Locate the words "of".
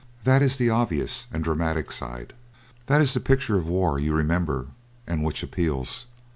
3.59-3.67